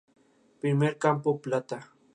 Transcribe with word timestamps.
Primer 0.61 0.97
campo 0.97 1.39
plata. 1.43 1.79